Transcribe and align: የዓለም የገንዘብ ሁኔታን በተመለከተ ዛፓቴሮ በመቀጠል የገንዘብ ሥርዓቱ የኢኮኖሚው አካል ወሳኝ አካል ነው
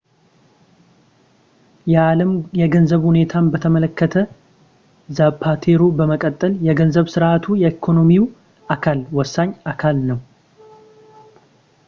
የዓለም 1.91 2.31
የገንዘብ 2.59 3.01
ሁኔታን 3.09 3.49
በተመለከተ 3.53 4.23
ዛፓቴሮ 5.17 5.83
በመቀጠል 5.99 6.53
የገንዘብ 6.69 7.11
ሥርዓቱ 7.15 7.47
የኢኮኖሚው 7.63 8.25
አካል 8.77 9.01
ወሳኝ 9.19 9.51
አካል 9.73 9.99
ነው 10.09 10.19